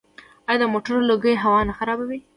[0.47, 2.19] آیا د موټرو لوګی هوا نه خرابوي؟